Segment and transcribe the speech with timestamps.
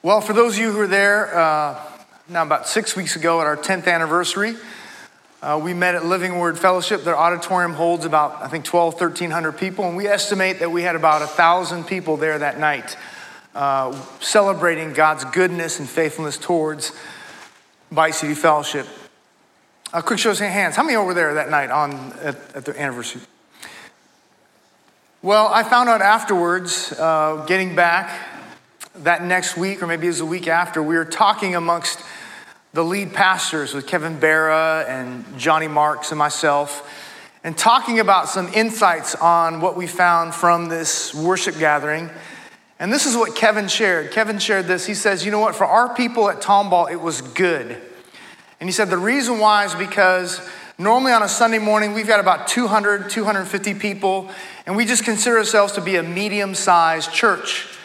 [0.00, 1.76] Well, for those of you who were there uh,
[2.28, 4.54] now about six weeks ago at our 10th anniversary,
[5.42, 7.02] uh, we met at Living Word Fellowship.
[7.02, 10.94] Their auditorium holds about, I think, 12, 1,300 people, and we estimate that we had
[10.94, 12.96] about 1,000 people there that night
[13.56, 16.92] uh, celebrating God's goodness and faithfulness towards
[17.90, 18.86] Bayou City Fellowship.
[19.92, 20.76] A quick show of hands.
[20.76, 23.22] How many over there that night on, at, at the anniversary?
[25.22, 28.37] Well, I found out afterwards, uh, getting back
[29.04, 32.02] that next week, or maybe it was the week after, we were talking amongst
[32.72, 36.88] the lead pastors with Kevin Barra and Johnny Marks and myself,
[37.44, 42.10] and talking about some insights on what we found from this worship gathering.
[42.78, 44.10] And this is what Kevin shared.
[44.10, 44.86] Kevin shared this.
[44.86, 45.54] He says, You know what?
[45.54, 47.80] For our people at Tomball, it was good.
[48.60, 50.40] And he said, The reason why is because
[50.78, 54.30] normally on a Sunday morning, we've got about 200, 250 people,
[54.66, 57.77] and we just consider ourselves to be a medium sized church.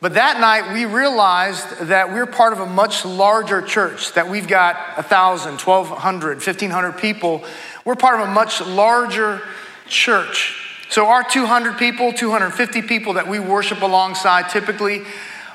[0.00, 4.48] But that night, we realized that we're part of a much larger church, that we've
[4.48, 7.44] got 1,000, 1,200, 1,500 people.
[7.84, 9.42] We're part of a much larger
[9.86, 10.56] church.
[10.88, 15.02] So, our 200 people, 250 people that we worship alongside typically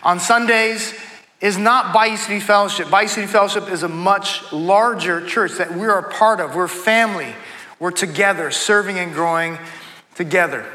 [0.03, 0.93] on Sundays
[1.41, 2.89] is not Bayou City Fellowship.
[2.89, 6.55] Bayou City Fellowship is a much larger church that we're a part of.
[6.55, 7.33] We're family.
[7.79, 9.57] We're together, serving and growing
[10.13, 10.65] together.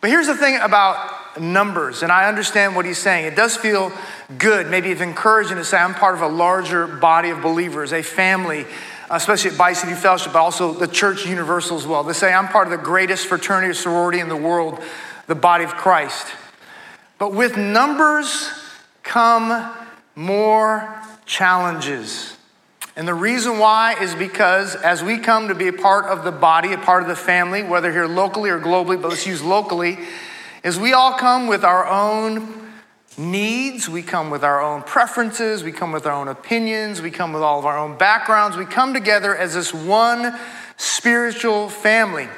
[0.00, 3.26] But here's the thing about numbers, and I understand what he's saying.
[3.26, 3.92] It does feel
[4.38, 8.02] good, maybe even encouraging to say I'm part of a larger body of believers, a
[8.02, 8.66] family,
[9.10, 12.04] especially at Bayou City Fellowship, but also the church universal as well.
[12.04, 14.82] To say I'm part of the greatest fraternity or sorority in the world,
[15.26, 16.26] the body of Christ.
[17.18, 18.50] But with numbers
[19.02, 19.74] come
[20.14, 22.36] more challenges.
[22.96, 26.32] And the reason why is because as we come to be a part of the
[26.32, 29.98] body, a part of the family, whether here locally or globally, but let's use locally,
[30.62, 32.68] is we all come with our own
[33.16, 37.32] needs, we come with our own preferences, we come with our own opinions, we come
[37.32, 38.56] with all of our own backgrounds.
[38.56, 40.38] We come together as this one
[40.76, 42.28] spiritual family.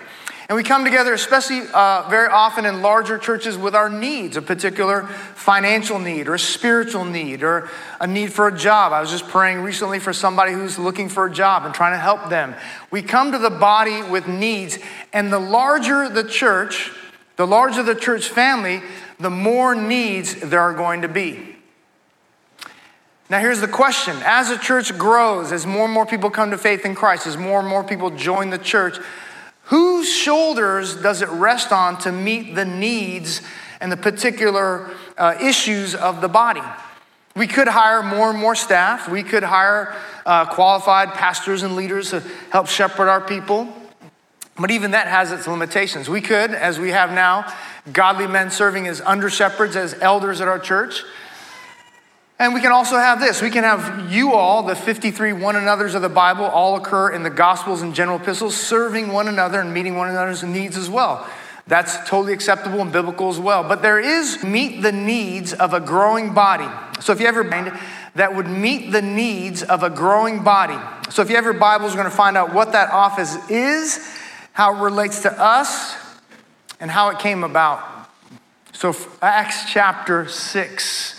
[0.48, 4.42] And we come together, especially uh, very often in larger churches, with our needs a
[4.42, 7.70] particular financial need or a spiritual need or
[8.00, 8.92] a need for a job.
[8.92, 12.00] I was just praying recently for somebody who's looking for a job and trying to
[12.00, 12.56] help them.
[12.90, 14.80] We come to the body with needs,
[15.12, 16.90] and the larger the church,
[17.40, 18.82] the larger the church family,
[19.18, 21.56] the more needs there are going to be.
[23.30, 26.58] Now, here's the question as a church grows, as more and more people come to
[26.58, 28.98] faith in Christ, as more and more people join the church,
[29.62, 33.40] whose shoulders does it rest on to meet the needs
[33.80, 36.60] and the particular uh, issues of the body?
[37.34, 39.08] We could hire more and more staff.
[39.08, 39.96] We could hire
[40.26, 42.20] uh, qualified pastors and leaders to
[42.50, 43.66] help shepherd our people.
[44.60, 46.08] But even that has its limitations.
[46.10, 47.50] We could, as we have now,
[47.92, 51.02] godly men serving as under shepherds, as elders at our church.
[52.38, 53.40] And we can also have this.
[53.40, 57.22] We can have you all, the 53 one another's of the Bible, all occur in
[57.22, 61.26] the Gospels and general epistles, serving one another and meeting one another's needs as well.
[61.66, 63.62] That's totally acceptable and biblical as well.
[63.62, 66.68] But there is meet the needs of a growing body.
[67.00, 67.78] So if you ever mind,
[68.14, 70.78] that would meet the needs of a growing body.
[71.10, 74.19] So if you have your Bibles, we're going to find out what that office is
[74.52, 75.96] how it relates to us,
[76.80, 78.08] and how it came about.
[78.72, 81.16] So, Acts chapter 6.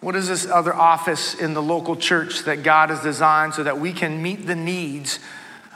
[0.00, 3.80] What is this other office in the local church that God has designed so that
[3.80, 5.18] we can meet the needs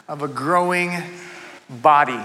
[0.06, 0.92] of a growing
[1.68, 2.20] body?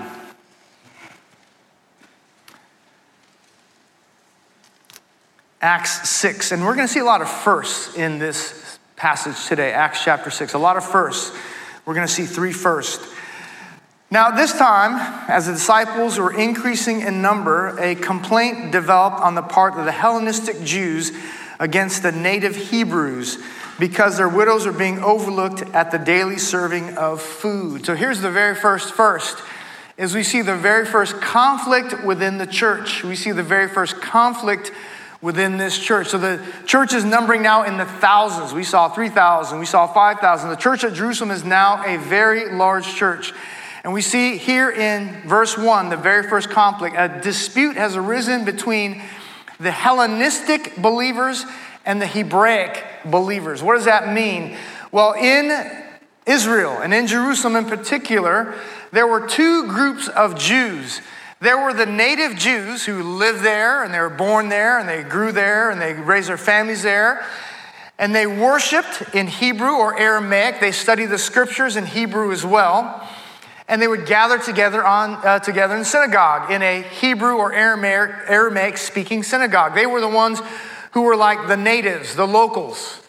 [5.61, 6.51] Acts 6.
[6.51, 10.29] And we're going to see a lot of firsts in this passage today, Acts chapter
[10.29, 10.53] 6.
[10.53, 11.35] A lot of firsts.
[11.85, 13.14] We're going to see three firsts.
[14.11, 14.95] Now, this time,
[15.27, 19.91] as the disciples were increasing in number, a complaint developed on the part of the
[19.91, 21.11] Hellenistic Jews
[21.59, 23.39] against the native Hebrews
[23.79, 27.85] because their widows are being overlooked at the daily serving of food.
[27.85, 29.41] So here's the very first first
[29.97, 33.03] is we see the very first conflict within the church.
[33.03, 34.71] We see the very first conflict
[35.21, 36.09] within this church.
[36.09, 38.53] So the church is numbering now in the thousands.
[38.53, 40.49] We saw 3,000, we saw 5,000.
[40.49, 43.33] The church at Jerusalem is now a very large church.
[43.85, 48.43] And we see here in verse 1, the very first conflict, a dispute has arisen
[48.43, 49.03] between
[49.59, 51.45] the Hellenistic believers
[51.85, 53.61] and the Hebraic believers.
[53.61, 54.57] What does that mean?
[54.91, 55.51] Well, in
[56.25, 58.55] Israel and in Jerusalem in particular,
[58.91, 60.99] there were two groups of Jews.
[61.39, 65.03] There were the native Jews who lived there and they were born there and they
[65.03, 67.23] grew there and they raised their families there.
[67.99, 70.59] And they worshiped in Hebrew or Aramaic.
[70.59, 73.07] They studied the scriptures in Hebrew as well
[73.67, 78.11] and they would gather together on uh, together in synagogue in a Hebrew or Aramaic,
[78.27, 79.73] Aramaic speaking synagogue.
[79.73, 80.41] They were the ones
[80.91, 83.01] who were like the natives, the locals.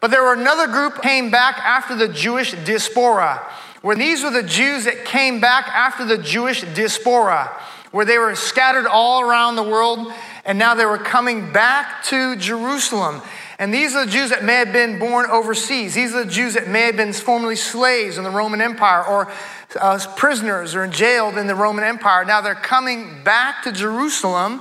[0.00, 3.46] But there were another group came back after the Jewish diaspora,
[3.82, 7.54] where these were the Jews that came back after the Jewish diaspora,
[7.90, 10.10] where they were scattered all around the world,
[10.46, 13.20] and now they were coming back to Jerusalem.
[13.58, 15.94] And these are the Jews that may have been born overseas.
[15.94, 19.30] These are the Jews that may have been formerly slaves in the Roman Empire or
[19.78, 22.24] uh, prisoners or in jailed in the Roman Empire.
[22.24, 24.60] Now they're coming back to Jerusalem.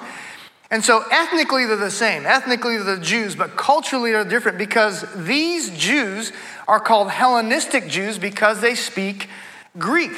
[0.72, 2.26] And so ethnically they're the same.
[2.26, 6.32] Ethnically they're the Jews, but culturally they're different because these Jews
[6.68, 9.30] are called Hellenistic Jews because they speak
[9.78, 10.12] Greek.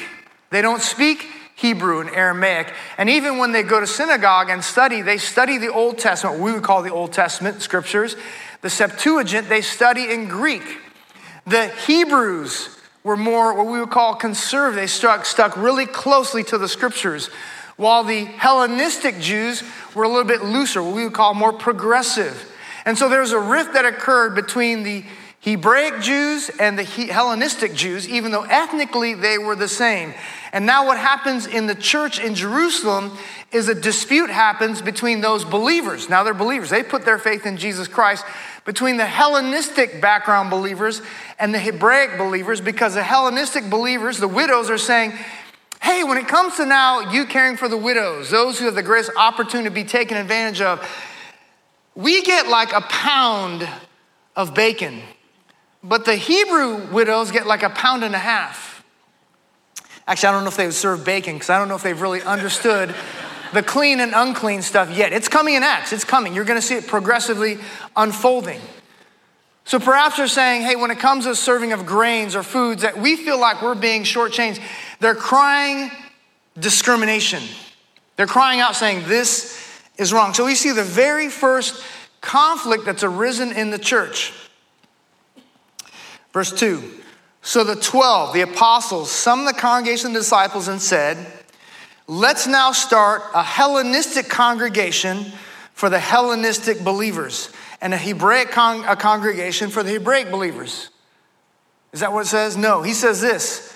[0.49, 2.73] They don't speak Hebrew and Aramaic.
[2.97, 6.51] And even when they go to synagogue and study, they study the Old Testament, we
[6.51, 8.15] would call the Old Testament scriptures.
[8.61, 10.63] The Septuagint, they study in Greek.
[11.45, 14.75] The Hebrews were more what we would call conservative.
[14.75, 17.27] They stuck, stuck really closely to the scriptures,
[17.77, 19.63] while the Hellenistic Jews
[19.95, 22.51] were a little bit looser, what we would call more progressive.
[22.85, 25.03] And so there's a rift that occurred between the
[25.41, 30.13] Hebraic Jews and the Hellenistic Jews, even though ethnically they were the same.
[30.53, 33.17] And now, what happens in the church in Jerusalem
[33.51, 36.09] is a dispute happens between those believers.
[36.09, 38.23] Now, they're believers, they put their faith in Jesus Christ,
[38.65, 41.01] between the Hellenistic background believers
[41.39, 45.13] and the Hebraic believers because the Hellenistic believers, the widows, are saying,
[45.81, 48.83] hey, when it comes to now you caring for the widows, those who have the
[48.83, 50.87] greatest opportunity to be taken advantage of,
[51.95, 53.67] we get like a pound
[54.35, 55.01] of bacon,
[55.83, 58.83] but the Hebrew widows get like a pound and a half.
[60.07, 61.99] Actually, I don't know if they would serve bacon because I don't know if they've
[61.99, 62.93] really understood
[63.53, 65.13] the clean and unclean stuff yet.
[65.13, 66.33] It's coming in Acts, it's coming.
[66.33, 67.57] You're going to see it progressively
[67.95, 68.61] unfolding.
[69.63, 72.97] So perhaps they're saying, hey, when it comes to serving of grains or foods that
[72.97, 74.59] we feel like we're being shortchanged,
[74.99, 75.91] they're crying
[76.59, 77.43] discrimination.
[78.17, 80.33] They're crying out saying, this is wrong.
[80.33, 81.83] So we see the very first
[82.21, 84.33] conflict that's arisen in the church.
[86.33, 86.83] Verse 2
[87.41, 91.17] So the 12, the apostles, summoned the congregation of the disciples and said,
[92.07, 95.31] Let's now start a Hellenistic congregation
[95.73, 97.49] for the Hellenistic believers
[97.81, 100.89] and a Hebraic con- a congregation for the Hebraic believers.
[101.93, 102.55] Is that what it says?
[102.55, 102.81] No.
[102.81, 103.75] He says this.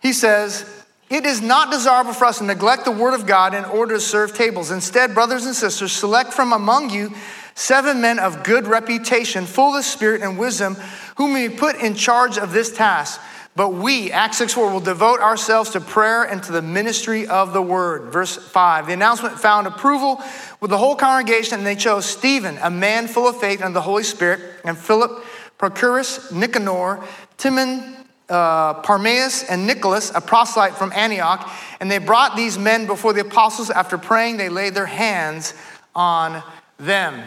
[0.00, 0.64] He says,
[1.10, 4.00] It is not desirable for us to neglect the word of God in order to
[4.00, 4.70] serve tables.
[4.70, 7.12] Instead, brothers and sisters, select from among you
[7.54, 10.76] seven men of good reputation, full of spirit and wisdom,
[11.20, 13.20] whom we put in charge of this task.
[13.54, 17.52] But we, Acts 6 4, will devote ourselves to prayer and to the ministry of
[17.52, 18.10] the word.
[18.10, 18.86] Verse 5.
[18.86, 20.22] The announcement found approval
[20.60, 23.82] with the whole congregation, and they chose Stephen, a man full of faith and the
[23.82, 25.22] Holy Spirit, and Philip,
[25.58, 27.04] Prochorus, Nicanor,
[27.36, 27.96] Timon,
[28.30, 31.46] uh, Parmenas, and Nicholas, a proselyte from Antioch.
[31.80, 33.68] And they brought these men before the apostles.
[33.68, 35.52] After praying, they laid their hands
[35.94, 36.42] on
[36.78, 37.22] them.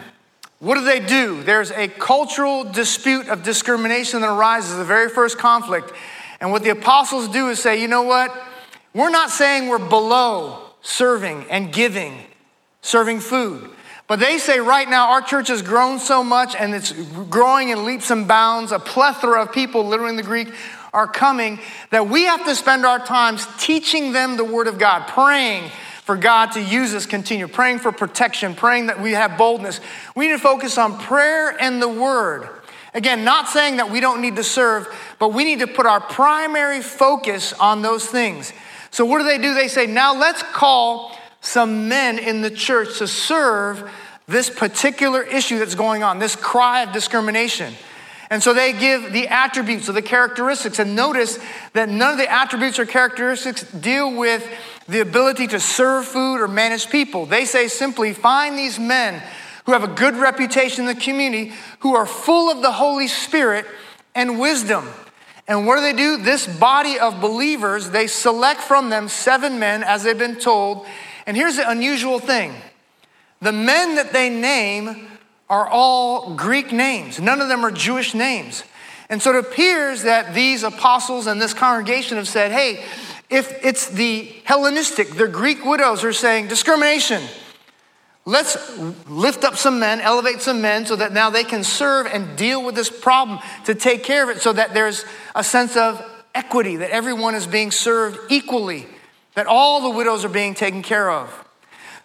[0.60, 1.42] What do they do?
[1.42, 5.92] There's a cultural dispute of discrimination that arises, the very first conflict.
[6.40, 8.34] And what the apostles do is say, you know what?
[8.94, 12.18] We're not saying we're below serving and giving,
[12.82, 13.70] serving food.
[14.06, 17.84] But they say right now our church has grown so much and it's growing in
[17.84, 18.70] leaps and bounds.
[18.70, 20.48] A plethora of people, literally in the Greek,
[20.92, 21.58] are coming
[21.90, 25.70] that we have to spend our times teaching them the Word of God, praying
[26.04, 29.80] for God to use us, continue praying for protection, praying that we have boldness.
[30.14, 32.46] We need to focus on prayer and the Word.
[32.92, 34.86] Again, not saying that we don't need to serve,
[35.18, 38.52] but we need to put our primary focus on those things.
[38.90, 39.54] So, what do they do?
[39.54, 43.90] They say, now let's call some men in the church to serve
[44.26, 47.74] this particular issue that's going on, this cry of discrimination.
[48.30, 50.78] And so they give the attributes or the characteristics.
[50.78, 51.38] And notice
[51.72, 54.48] that none of the attributes or characteristics deal with
[54.88, 57.26] the ability to serve food or manage people.
[57.26, 59.22] They say simply, find these men
[59.64, 63.66] who have a good reputation in the community, who are full of the Holy Spirit
[64.14, 64.88] and wisdom.
[65.48, 66.18] And what do they do?
[66.18, 70.86] This body of believers, they select from them seven men, as they've been told.
[71.26, 72.54] And here's the unusual thing
[73.40, 75.08] the men that they name
[75.50, 78.64] are all Greek names, none of them are Jewish names.
[79.10, 82.82] And so it appears that these apostles and this congregation have said, hey,
[83.34, 87.22] if it's the Hellenistic, the Greek widows are saying discrimination,
[88.26, 92.38] Let's lift up some men, elevate some men so that now they can serve and
[92.38, 96.02] deal with this problem to take care of it so that there's a sense of
[96.34, 98.86] equity, that everyone is being served equally,
[99.34, 101.44] that all the widows are being taken care of.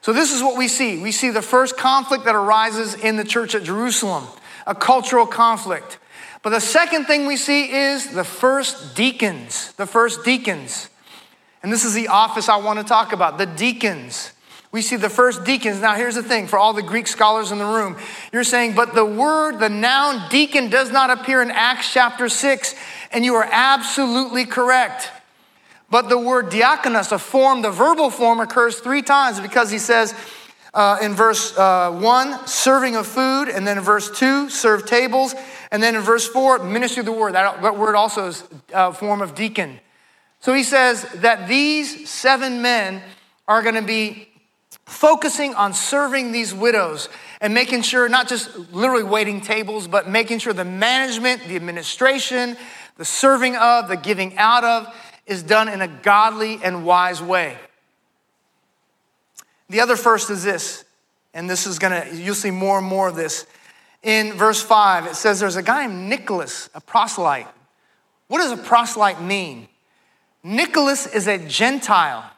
[0.02, 1.02] So, this is what we see.
[1.02, 4.26] We see the first conflict that arises in the church at Jerusalem,
[4.66, 6.00] a cultural conflict.
[6.42, 10.90] But the second thing we see is the first deacons, the first deacons.
[11.62, 14.32] And this is the office I want to talk about the deacons.
[14.72, 15.82] We see the first deacons.
[15.82, 17.98] Now, here's the thing for all the Greek scholars in the room.
[18.32, 22.76] You're saying, but the word, the noun deacon, does not appear in Acts chapter 6,
[23.12, 25.12] and you are absolutely correct.
[25.90, 30.14] But the word diakonos, a form, the verbal form, occurs three times because he says
[30.76, 35.34] uh, in verse uh, 1, serving of food, and then in verse 2, serve tables,
[35.72, 37.34] and then in verse 4, ministry of the word.
[37.34, 39.80] That, that word also is a form of deacon.
[40.40, 43.02] So he says that these seven men
[43.48, 44.30] are going to be
[44.86, 47.10] focusing on serving these widows
[47.42, 52.58] and making sure, not just literally waiting tables, but making sure the management, the administration,
[52.98, 54.94] the serving of, the giving out of
[55.26, 57.58] is done in a godly and wise way.
[59.70, 60.84] The other first is this,
[61.34, 63.46] and this is gonna, you'll see more and more of this.
[64.02, 67.48] In verse 5, it says there's a guy named Nicholas, a proselyte.
[68.28, 69.68] What does a proselyte mean?
[70.44, 72.30] Nicholas is a Gentile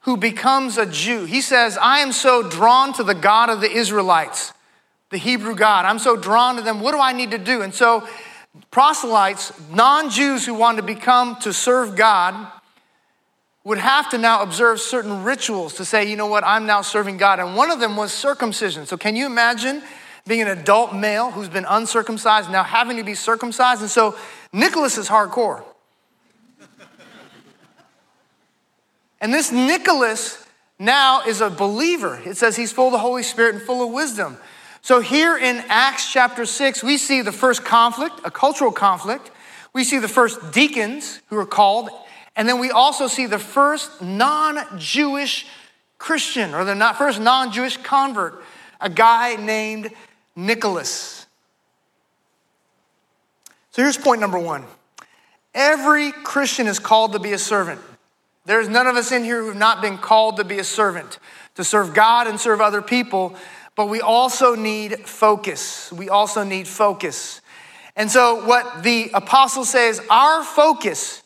[0.00, 1.24] who becomes a Jew.
[1.24, 4.52] He says, I am so drawn to the God of the Israelites,
[5.10, 5.84] the Hebrew God.
[5.84, 6.80] I'm so drawn to them.
[6.80, 7.62] What do I need to do?
[7.62, 8.06] And so,
[8.70, 12.50] proselytes, non Jews who want to become to serve God,
[13.64, 17.16] would have to now observe certain rituals to say, you know what, I'm now serving
[17.16, 17.38] God.
[17.38, 18.86] And one of them was circumcision.
[18.86, 19.82] So, can you imagine
[20.26, 23.80] being an adult male who's been uncircumcised, now having to be circumcised?
[23.80, 24.16] And so,
[24.52, 25.62] Nicholas is hardcore.
[29.22, 30.44] And this Nicholas
[30.80, 32.20] now is a believer.
[32.26, 34.36] It says he's full of the Holy Spirit and full of wisdom.
[34.82, 39.30] So here in Acts chapter 6, we see the first conflict, a cultural conflict.
[39.72, 41.88] We see the first deacons who are called.
[42.34, 45.46] And then we also see the first non Jewish
[45.98, 48.42] Christian or the first non Jewish convert,
[48.80, 49.92] a guy named
[50.34, 51.26] Nicholas.
[53.70, 54.64] So here's point number one
[55.54, 57.80] every Christian is called to be a servant.
[58.44, 61.18] There's none of us in here who have not been called to be a servant,
[61.54, 63.36] to serve God and serve other people,
[63.76, 65.92] but we also need focus.
[65.92, 67.40] We also need focus.
[67.94, 71.22] And so, what the apostle says, our focus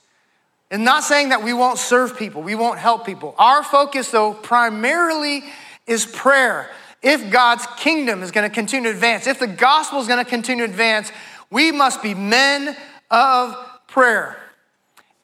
[0.70, 3.34] is not saying that we won't serve people, we won't help people.
[3.38, 5.42] Our focus, though, primarily
[5.86, 6.70] is prayer.
[7.02, 10.28] If God's kingdom is going to continue to advance, if the gospel is going to
[10.28, 11.12] continue to advance,
[11.50, 12.76] we must be men
[13.10, 13.56] of
[13.86, 14.36] prayer.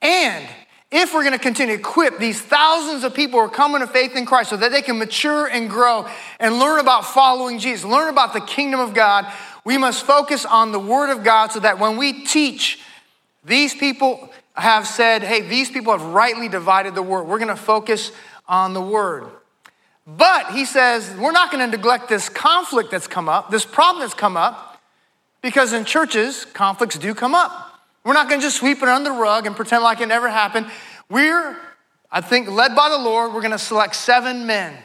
[0.01, 0.49] And
[0.93, 3.87] if we're going to continue to equip these thousands of people who are coming to
[3.87, 6.07] faith in Christ so that they can mature and grow
[6.39, 9.27] and learn about following Jesus, learn about the kingdom of God,
[9.65, 12.79] we must focus on the Word of God so that when we teach,
[13.43, 17.25] these people have said, hey, these people have rightly divided the Word.
[17.25, 18.13] We're going to focus
[18.47, 19.25] on the Word.
[20.07, 24.03] But he says, we're not going to neglect this conflict that's come up, this problem
[24.03, 24.79] that's come up,
[25.41, 27.72] because in churches, conflicts do come up.
[28.05, 30.29] We're not going to just sweep it under the rug and pretend like it never
[30.29, 30.67] happened.
[31.09, 31.57] We're,
[32.11, 34.77] I think, led by the Lord, we're going to select seven men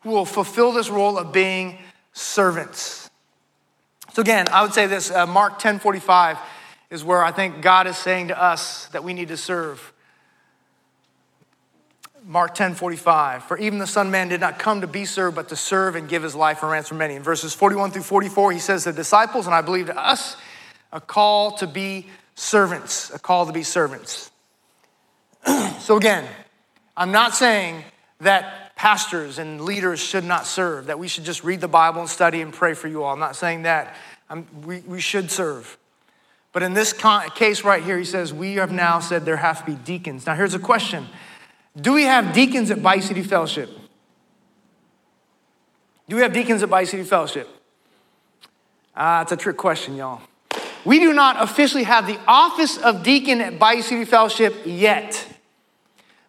[0.00, 1.78] who will fulfill this role of being
[2.12, 3.10] servants.
[4.12, 6.38] So again, I would say this uh, Mark 10 45
[6.90, 9.92] is where I think God is saying to us that we need to serve.
[12.24, 15.48] Mark 10 45, for even the Son man did not come to be served, but
[15.48, 17.16] to serve and give his life a ransom for many.
[17.16, 20.36] In verses 41 through 44, he says, The disciples, and I believe to us,
[20.92, 24.30] a call to be servants, a call to be servants.
[25.80, 26.28] so, again,
[26.96, 27.84] I'm not saying
[28.20, 32.10] that pastors and leaders should not serve, that we should just read the Bible and
[32.10, 33.12] study and pray for you all.
[33.12, 33.94] I'm not saying that.
[34.64, 35.76] We, we should serve.
[36.52, 39.66] But in this case right here, he says, We have now said there have to
[39.66, 40.26] be deacons.
[40.26, 41.06] Now, here's a question
[41.80, 43.70] Do we have deacons at Bayou City Fellowship?
[46.08, 47.48] Do we have deacons at Bayou City Fellowship?
[48.94, 50.20] Ah, uh, it's a trick question, y'all.
[50.84, 55.26] We do not officially have the office of deacon at Bayou City Fellowship yet,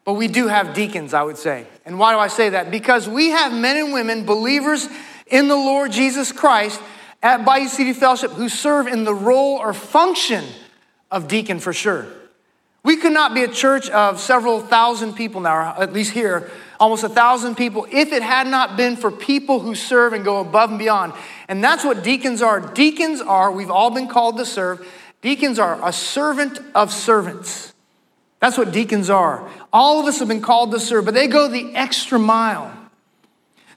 [0.05, 1.65] but we do have deacons, I would say.
[1.85, 2.69] And why do I say that?
[2.69, 4.87] Because we have men and women, believers
[5.27, 6.81] in the Lord Jesus Christ
[7.21, 10.43] at Bayou City Fellowship who serve in the role or function
[11.09, 12.05] of deacon for sure.
[12.83, 17.03] We could not be a church of several thousand people now, at least here, almost
[17.03, 20.69] a thousand people, if it had not been for people who serve and go above
[20.69, 21.13] and beyond.
[21.47, 22.59] And that's what deacons are.
[22.59, 24.85] Deacons are, we've all been called to serve,
[25.21, 27.73] deacons are a servant of servants.
[28.39, 29.49] That's what deacons are.
[29.71, 32.82] All of us have been called to serve, but they go the extra mile.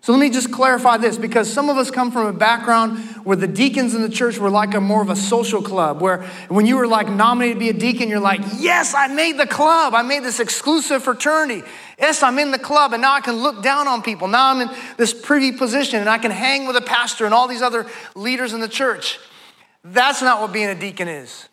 [0.07, 3.37] So let me just clarify this because some of us come from a background where
[3.37, 6.65] the deacons in the church were like a more of a social club, where when
[6.65, 9.95] you were like nominated to be a deacon, you're like, yes, I made the club.
[9.95, 11.65] I made this exclusive fraternity.
[11.99, 14.29] Yes, I'm in the club, and now I can look down on people.
[14.29, 17.49] Now I'm in this privy position, and I can hang with a pastor and all
[17.49, 17.85] these other
[18.15, 19.19] leaders in the church.
[19.83, 21.49] That's not what being a deacon is.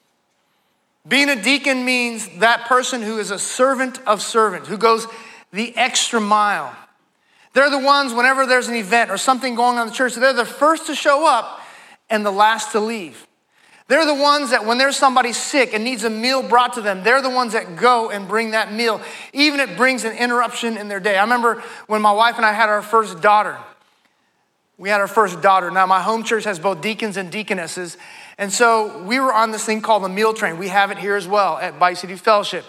[1.07, 5.07] Being a deacon means that person who is a servant of servants, who goes
[5.51, 6.77] the extra mile
[7.53, 10.33] They're the ones, whenever there's an event or something going on in the church, they're
[10.33, 11.61] the first to show up
[12.09, 13.27] and the last to leave.
[13.87, 17.03] They're the ones that when there's somebody sick and needs a meal brought to them,
[17.03, 19.01] they're the ones that go and bring that meal,
[19.33, 21.17] even if it brings an interruption in their day.
[21.17, 23.57] I remember when my wife and I had our first daughter.
[24.77, 25.69] We had our first daughter.
[25.69, 27.97] Now, my home church has both deacons and deaconesses.
[28.37, 30.57] And so we were on this thing called the meal train.
[30.57, 32.65] We have it here as well at Bayou City Fellowship.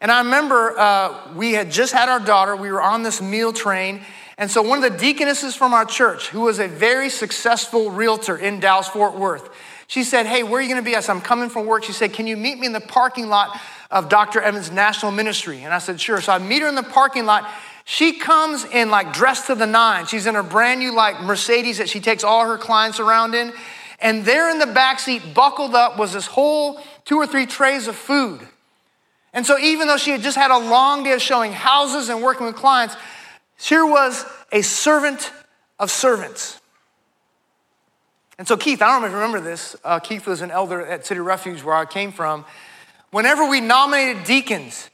[0.00, 2.56] And I remember uh, we had just had our daughter.
[2.56, 4.00] We were on this meal train.
[4.38, 8.36] And so one of the deaconesses from our church, who was a very successful realtor
[8.36, 9.50] in Dallas, Fort Worth,
[9.86, 10.96] she said, Hey, where are you going to be?
[10.96, 11.84] I said, I'm coming from work.
[11.84, 13.60] She said, Can you meet me in the parking lot
[13.90, 14.40] of Dr.
[14.40, 15.62] Evans National Ministry?
[15.62, 16.20] And I said, Sure.
[16.20, 17.48] So I meet her in the parking lot.
[17.84, 20.06] She comes in like dressed to the nine.
[20.06, 23.52] She's in a brand new like Mercedes that she takes all her clients around in.
[24.00, 27.86] And there in the back seat, buckled up, was this whole two or three trays
[27.86, 28.40] of food.
[29.32, 32.22] And so even though she had just had a long day of showing houses and
[32.22, 32.96] working with clients,
[33.68, 35.30] here was a servant
[35.78, 36.60] of servants.
[38.38, 39.76] And so, Keith, I don't know if you remember this.
[39.84, 42.44] Uh, Keith was an elder at City Refuge where I came from.
[43.10, 44.90] Whenever we nominated deacons,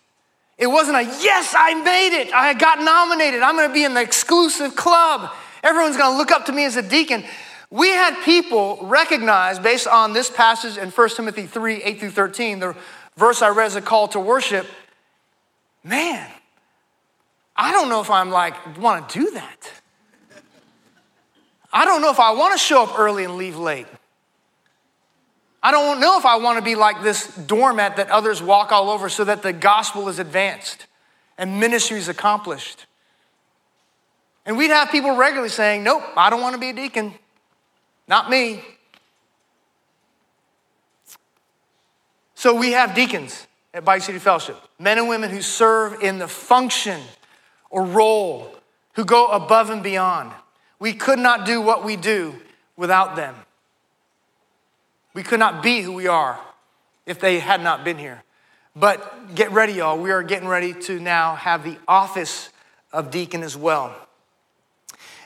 [0.58, 2.32] it wasn't a yes, I made it.
[2.34, 3.42] I got nominated.
[3.42, 5.30] I'm going to be in the exclusive club.
[5.62, 7.24] Everyone's going to look up to me as a deacon.
[7.70, 12.58] We had people recognize, based on this passage in 1 Timothy 3 8 through 13,
[12.58, 12.76] the
[13.16, 14.66] verse I read as a call to worship.
[15.84, 16.28] Man,
[17.58, 19.72] I don't know if I'm like, want to do that.
[21.72, 23.88] I don't know if I want to show up early and leave late.
[25.60, 28.90] I don't know if I want to be like this doormat that others walk all
[28.90, 30.86] over so that the gospel is advanced
[31.36, 32.86] and ministry is accomplished.
[34.46, 37.12] And we'd have people regularly saying, Nope, I don't want to be a deacon.
[38.06, 38.62] Not me.
[42.36, 46.28] So we have deacons at Bayou City Fellowship, men and women who serve in the
[46.28, 47.00] function
[47.70, 48.54] or role,
[48.94, 50.32] who go above and beyond.
[50.78, 52.34] We could not do what we do
[52.76, 53.34] without them.
[55.14, 56.38] We could not be who we are
[57.06, 58.22] if they had not been here.
[58.76, 59.98] But get ready, y'all.
[59.98, 62.50] We are getting ready to now have the office
[62.92, 63.94] of deacon as well.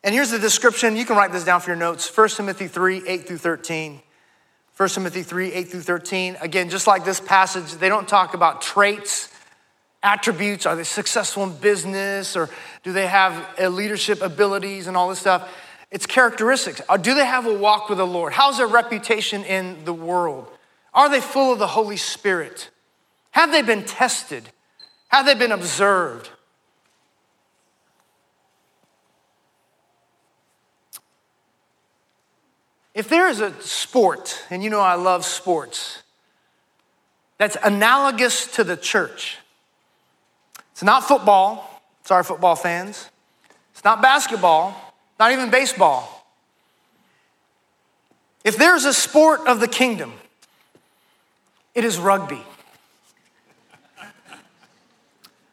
[0.04, 0.96] And here's the description.
[0.96, 4.00] You can write this down for your notes 1 Timothy 3 8 through 13.
[4.76, 6.38] 1 Timothy 3 8 through 13.
[6.40, 9.31] Again, just like this passage, they don't talk about traits
[10.02, 10.66] attributes?
[10.66, 12.50] Are they successful in business or
[12.82, 15.48] do they have leadership abilities and all this stuff?
[15.90, 16.80] It's characteristics.
[16.88, 18.32] Uh, do they have a walk with the Lord?
[18.32, 20.48] How's their reputation in the world?
[20.94, 22.70] Are they full of the Holy Spirit?
[23.32, 24.48] Have they been tested?
[25.08, 26.30] Have they been observed?
[32.94, 36.02] If there is a sport, and you know I love sports,
[37.38, 39.38] that's analogous to the church,
[40.72, 41.82] it's not football.
[42.04, 43.08] Sorry, football fans.
[43.72, 44.74] It's not basketball,
[45.18, 46.26] not even baseball.
[48.44, 50.12] If there's a sport of the kingdom,
[51.74, 52.42] it is rugby.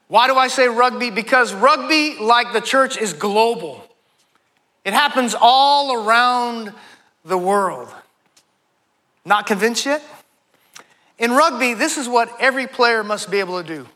[0.07, 1.11] Why do I say rugby?
[1.11, 3.85] Because rugby, like the church, is global.
[4.83, 6.73] It happens all around
[7.23, 7.93] the world.
[9.23, 10.01] Not convinced yet?
[11.19, 13.87] In rugby, this is what every player must be able to do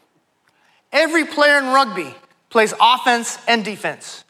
[0.94, 2.16] Every player in rugby
[2.50, 4.24] plays offense and defense.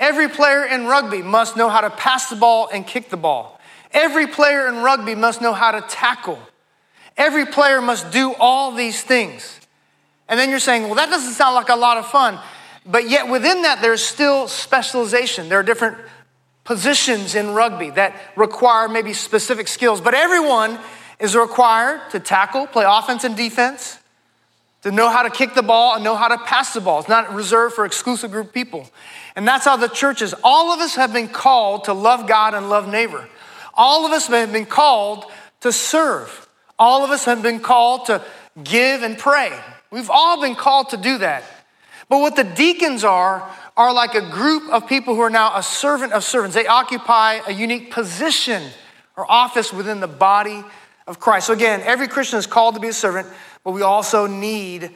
[0.00, 3.60] Every player in rugby must know how to pass the ball and kick the ball.
[3.92, 6.38] Every player in rugby must know how to tackle.
[7.16, 9.60] Every player must do all these things.
[10.28, 12.38] And then you're saying, well, that doesn't sound like a lot of fun.
[12.84, 15.48] But yet within that, there's still specialization.
[15.48, 15.98] There are different
[16.64, 20.00] positions in rugby that require maybe specific skills.
[20.00, 20.78] But everyone
[21.18, 23.98] is required to tackle, play offense and defense,
[24.86, 27.00] to know how to kick the ball and know how to pass the ball.
[27.00, 28.88] It's not reserved for exclusive group people.
[29.34, 30.32] And that's how the church is.
[30.44, 33.28] All of us have been called to love God and love neighbor.
[33.74, 35.24] All of us have been called
[35.62, 36.48] to serve.
[36.78, 38.22] All of us have been called to
[38.62, 39.50] give and pray.
[39.90, 41.42] We've all been called to do that.
[42.08, 45.64] But what the deacons are, are like a group of people who are now a
[45.64, 46.54] servant of servants.
[46.54, 48.62] They occupy a unique position
[49.16, 50.62] or office within the body
[51.08, 51.48] of Christ.
[51.48, 53.28] So again, every Christian is called to be a servant,
[53.66, 54.92] but we also need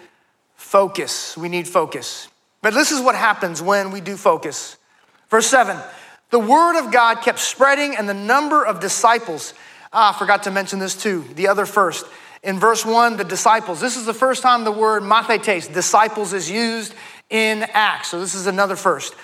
[0.54, 1.36] focus.
[1.36, 2.28] We need focus.
[2.62, 4.76] But this is what happens when we do focus.
[5.28, 5.76] Verse 7
[6.30, 9.54] The word of God kept spreading, and the number of disciples.
[9.92, 12.06] Ah, I forgot to mention this too, the other first.
[12.44, 13.80] In verse 1, the disciples.
[13.80, 16.94] This is the first time the word mathetes, disciples, is used
[17.28, 18.10] in Acts.
[18.10, 19.16] So this is another first.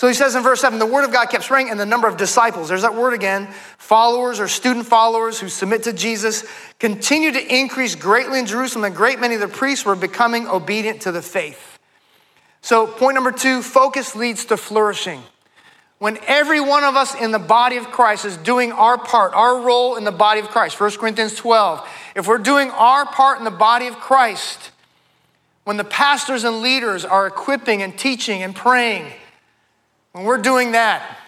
[0.00, 2.08] So he says in verse 7 the word of God kept spreading, and the number
[2.08, 6.46] of disciples, there's that word again, followers or student followers who submit to Jesus,
[6.78, 11.02] continued to increase greatly in Jerusalem, and great many of the priests were becoming obedient
[11.02, 11.78] to the faith.
[12.62, 15.22] So, point number two focus leads to flourishing.
[15.98, 19.60] When every one of us in the body of Christ is doing our part, our
[19.60, 21.86] role in the body of Christ, 1 Corinthians 12,
[22.16, 24.70] if we're doing our part in the body of Christ,
[25.64, 29.12] when the pastors and leaders are equipping and teaching and praying,
[30.12, 31.18] when we're doing that,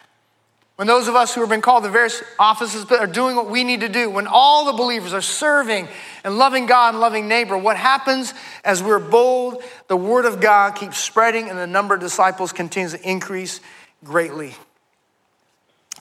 [0.76, 3.62] when those of us who have been called to various offices are doing what we
[3.62, 5.86] need to do, when all the believers are serving
[6.24, 10.74] and loving God and loving neighbor, what happens as we're bold, the word of God
[10.74, 13.60] keeps spreading and the number of disciples continues to increase
[14.02, 14.54] greatly.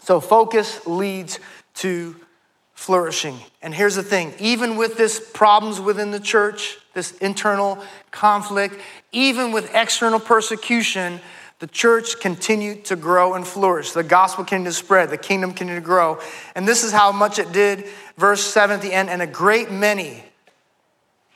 [0.03, 1.39] So focus leads
[1.75, 2.15] to
[2.73, 3.37] flourishing.
[3.61, 7.77] And here's the thing even with this problems within the church, this internal
[8.09, 8.79] conflict,
[9.11, 11.21] even with external persecution,
[11.61, 13.91] the church continued to grow and flourish.
[13.91, 15.11] The gospel continued to spread.
[15.11, 16.19] The kingdom continued to grow.
[16.55, 17.85] And this is how much it did.
[18.17, 20.23] Verse 7 at the end, and a great many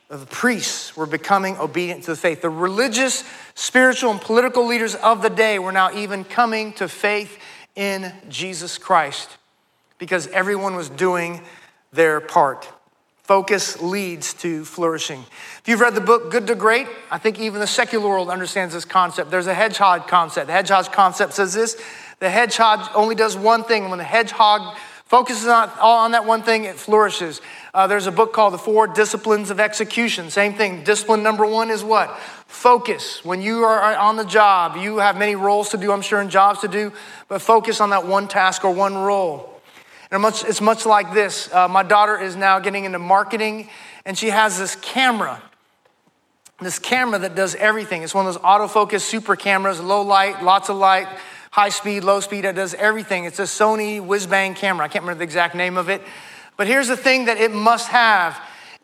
[0.09, 2.41] of the priests were becoming obedient to the faith.
[2.41, 7.37] The religious, spiritual, and political leaders of the day were now even coming to faith
[7.75, 9.29] in Jesus Christ
[9.99, 11.43] because everyone was doing
[11.93, 12.67] their part.
[13.25, 15.25] Focus leads to flourishing.
[15.57, 18.75] If you've read the book Good to Great, I think even the secular world understands
[18.75, 19.31] this concept.
[19.31, 20.45] There's a hedgehog concept.
[20.45, 21.75] The hedgehog concept says this
[22.19, 23.89] the hedgehog only does one thing.
[23.89, 27.41] When the hedgehog focuses on, on that one thing, it flourishes.
[27.73, 30.29] Uh, there's a book called The Four Disciplines of Execution.
[30.29, 30.83] Same thing.
[30.83, 32.15] Discipline number one is what?
[32.45, 33.25] Focus.
[33.25, 36.29] When you are on the job, you have many roles to do, I'm sure, and
[36.29, 36.93] jobs to do,
[37.27, 39.54] but focus on that one task or one role.
[40.15, 41.53] And much, it's much like this.
[41.53, 43.67] Uh, my daughter is now getting into marketing,
[44.05, 45.43] and she has this camera.
[46.61, 48.01] This camera that does everything.
[48.01, 51.09] It's one of those autofocus super cameras, low light, lots of light,
[51.51, 52.45] high speed, low speed.
[52.45, 53.25] It does everything.
[53.25, 54.85] It's a Sony whiz bang camera.
[54.85, 56.01] I can't remember the exact name of it.
[56.55, 58.41] But here's the thing that it must have.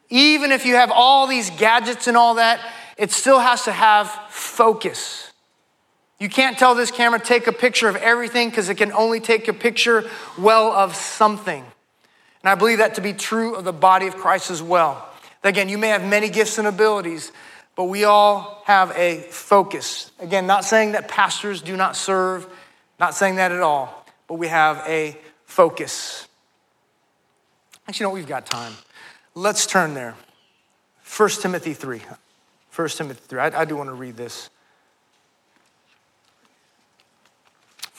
[0.09, 2.59] Even if you have all these gadgets and all that,
[2.97, 5.30] it still has to have focus.
[6.21, 9.47] You can't tell this camera take a picture of everything because it can only take
[9.47, 10.07] a picture
[10.37, 11.63] well of something.
[11.63, 15.09] And I believe that to be true of the body of Christ as well.
[15.43, 17.31] Again, you may have many gifts and abilities,
[17.75, 20.11] but we all have a focus.
[20.19, 22.45] Again, not saying that pastors do not serve,
[22.99, 26.27] not saying that at all, but we have a focus.
[27.87, 28.73] Actually, you know, we've got time.
[29.33, 30.13] Let's turn there.
[31.17, 31.99] 1 Timothy 3.
[32.75, 33.39] 1 Timothy 3.
[33.39, 34.51] I, I do want to read this.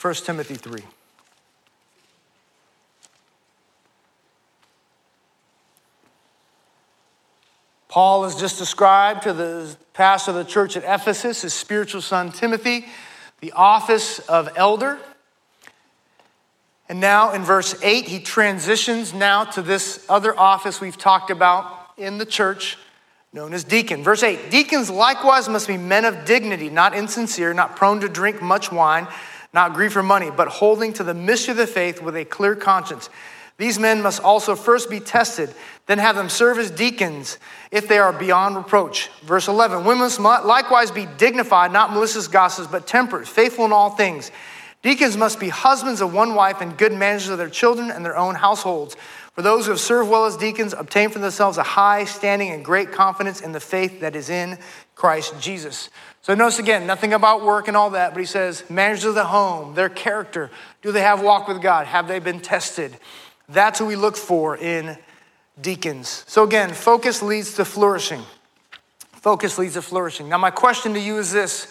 [0.03, 0.81] 1 Timothy 3.
[7.87, 12.33] Paul has just described to the pastor of the church at Ephesus, his spiritual son
[12.33, 12.85] Timothy,
[13.39, 14.99] the office of elder.
[16.89, 21.91] And now in verse 8, he transitions now to this other office we've talked about
[21.97, 22.77] in the church,
[23.31, 24.03] known as deacon.
[24.03, 28.41] Verse 8 Deacons likewise must be men of dignity, not insincere, not prone to drink
[28.41, 29.07] much wine,
[29.53, 32.55] not greed for money, but holding to the mystery of the faith with a clear
[32.55, 33.09] conscience.
[33.57, 35.53] These men must also first be tested,
[35.85, 37.37] then have them serve as deacons
[37.71, 39.09] if they are beyond reproach.
[39.23, 43.91] Verse 11 Women must likewise be dignified, not malicious gossips, but temperate, faithful in all
[43.91, 44.31] things.
[44.81, 48.17] Deacons must be husbands of one wife and good managers of their children and their
[48.17, 48.97] own households.
[49.33, 52.65] For those who have served well as deacons obtain for themselves a high standing and
[52.65, 54.57] great confidence in the faith that is in
[54.93, 55.89] Christ Jesus.
[56.23, 59.25] So notice again, nothing about work and all that, but he says, managers of the
[59.25, 60.49] home, their character.
[60.81, 61.85] Do they have walk with God?
[61.85, 62.97] Have they been tested?
[63.49, 64.97] That's what we look for in
[65.59, 66.23] deacons.
[66.27, 68.21] So again, focus leads to flourishing.
[69.11, 70.29] Focus leads to flourishing.
[70.29, 71.67] Now, my question to you is this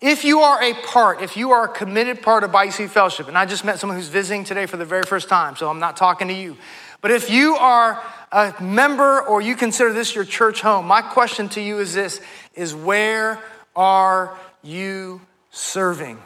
[0.00, 3.38] if you are a part, if you are a committed part of City Fellowship, and
[3.38, 5.96] I just met someone who's visiting today for the very first time, so I'm not
[5.96, 6.56] talking to you.
[7.02, 8.02] But if you are
[8.32, 12.20] a member or you consider this your church home, my question to you is this
[12.54, 13.38] is where
[13.74, 16.18] are you serving?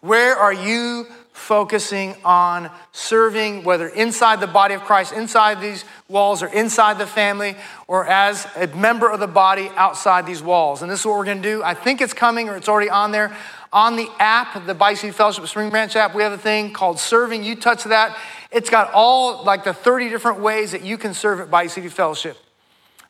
[0.00, 1.06] Where are you
[1.38, 7.06] focusing on serving, whether inside the body of Christ, inside these walls, or inside the
[7.06, 10.82] family, or as a member of the body outside these walls.
[10.82, 11.62] And this is what we're going to do.
[11.62, 13.34] I think it's coming, or it's already on there.
[13.72, 17.44] On the app, the City Fellowship Spring Branch app, we have a thing called Serving.
[17.44, 18.16] You touch that,
[18.50, 22.36] it's got all like the 30 different ways that you can serve at City Fellowship.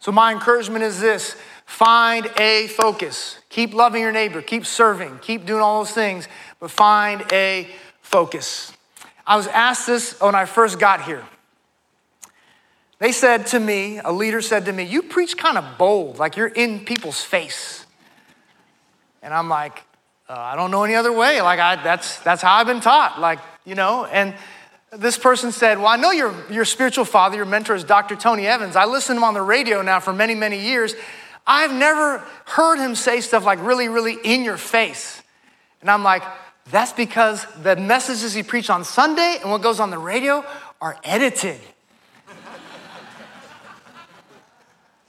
[0.01, 1.37] So, my encouragement is this
[1.69, 3.39] find a focus.
[3.51, 6.27] Keep loving your neighbor, keep serving, keep doing all those things,
[6.59, 7.69] but find a
[8.01, 8.73] focus.
[9.27, 11.23] I was asked this when I first got here.
[13.01, 16.37] They said to me, a leader said to me, You preach kind of bold, like
[16.37, 17.85] you're in people's face.
[19.23, 19.85] And I'm like,
[20.27, 21.43] uh, I don't know any other way.
[21.43, 23.21] Like, I, that's, that's how I've been taught.
[23.21, 24.35] Like, you know, and
[24.91, 28.17] this person said, Well, I know your, your spiritual father, your mentor is Dr.
[28.17, 28.75] Tony Evans.
[28.75, 30.95] I listen to him on the radio now for many, many years.
[31.49, 35.23] I've never heard him say stuff like really, really in your face.
[35.81, 36.23] And I'm like,
[36.71, 40.45] that's because the messages he preached on Sunday and what goes on the radio
[40.83, 41.59] are edited.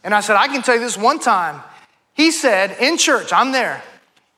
[0.06, 1.62] and I said, I can tell you this one time.
[2.14, 3.84] He said in church, I'm there.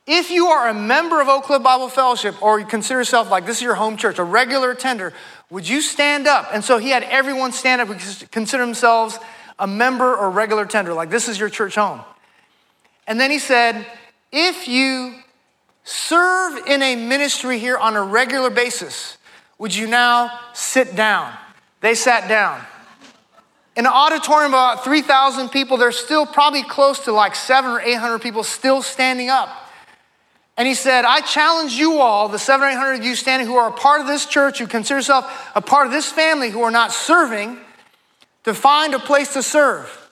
[0.04, 3.46] If you are a member of Oak Cliff Bible Fellowship or you consider yourself like
[3.46, 5.12] this is your home church, a regular attender,
[5.48, 6.48] would you stand up?
[6.52, 7.88] And so he had everyone stand up
[8.32, 9.20] consider themselves
[9.58, 12.00] a member or regular tender, like this is your church home.
[13.06, 13.86] And then he said,
[14.30, 15.14] if you
[15.84, 19.18] serve in a ministry here on a regular basis,
[19.58, 21.32] would you now sit down?
[21.80, 22.60] They sat down.
[23.74, 27.80] In an auditorium of about 3,000 people, there's still probably close to like seven or
[27.80, 29.48] 800 people still standing up.
[30.56, 33.56] And he said, I challenge you all, the seven or 800 of you standing who
[33.56, 36.62] are a part of this church, who consider yourself a part of this family, who
[36.62, 37.58] are not serving,
[38.44, 40.10] to find a place to serve.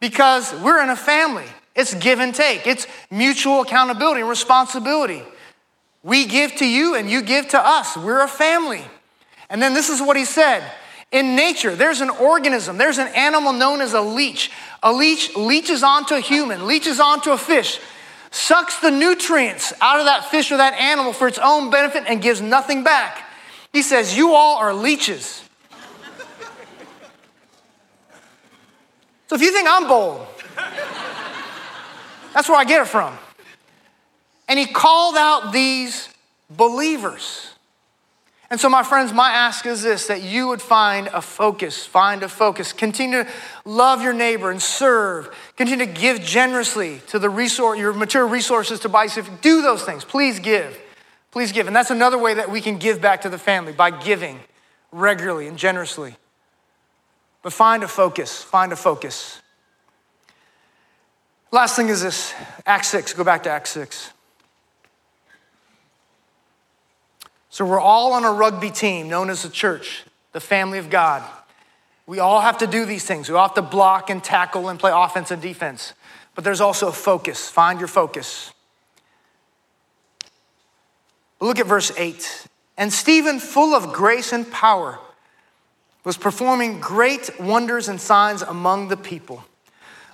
[0.00, 1.46] Because we're in a family.
[1.74, 5.22] It's give and take, it's mutual accountability and responsibility.
[6.02, 7.96] We give to you and you give to us.
[7.96, 8.82] We're a family.
[9.48, 10.68] And then this is what he said.
[11.10, 14.50] In nature, there's an organism, there's an animal known as a leech.
[14.82, 17.80] A leech leeches onto a human, leeches onto a fish,
[18.30, 22.20] sucks the nutrients out of that fish or that animal for its own benefit and
[22.20, 23.24] gives nothing back.
[23.72, 25.47] He says, You all are leeches.
[29.28, 30.26] So if you think I'm bold,
[32.34, 33.16] that's where I get it from.
[34.48, 36.08] And he called out these
[36.50, 37.52] believers.
[38.50, 42.22] And so, my friends, my ask is this that you would find a focus, find
[42.22, 42.72] a focus.
[42.72, 43.30] Continue to
[43.66, 45.28] love your neighbor and serve.
[45.56, 49.06] Continue to give generously to the resource, your material resources to buy.
[49.42, 50.04] Do those things.
[50.04, 50.78] Please give.
[51.30, 51.66] Please give.
[51.66, 54.40] And that's another way that we can give back to the family by giving
[54.92, 56.16] regularly and generously.
[57.48, 59.40] But find a focus, find a focus.
[61.50, 62.34] Last thing is this
[62.66, 64.12] Acts 6, go back to Acts 6.
[67.48, 71.26] So we're all on a rugby team known as the church, the family of God.
[72.06, 73.30] We all have to do these things.
[73.30, 75.94] We all have to block and tackle and play offense and defense.
[76.34, 77.48] But there's also a focus.
[77.48, 78.52] Find your focus.
[81.40, 82.46] Look at verse 8.
[82.76, 84.98] And Stephen, full of grace and power,
[86.08, 89.44] was performing great wonders and signs among the people.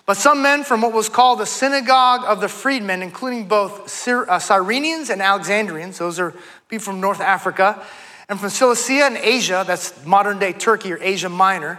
[0.07, 4.41] But some men from what was called the synagogue of the freedmen, including both uh,
[4.41, 6.35] Cyrenians and Alexandrians, those are
[6.67, 7.81] people from North Africa,
[8.29, 11.79] and from Cilicia and Asia, that's modern day Turkey or Asia Minor,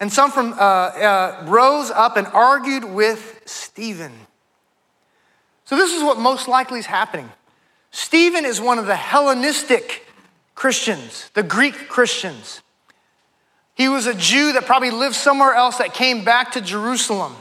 [0.00, 4.12] and some from uh, uh, rose up and argued with Stephen.
[5.66, 7.28] So this is what most likely is happening.
[7.90, 10.06] Stephen is one of the Hellenistic
[10.54, 12.62] Christians, the Greek Christians.
[13.80, 17.34] He was a Jew that probably lived somewhere else that came back to Jerusalem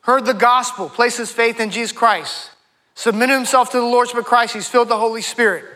[0.00, 2.48] heard the gospel, placed his faith in Jesus Christ,
[2.94, 5.66] submitted himself to the Lordship of Christ, he's filled the Holy Spirit.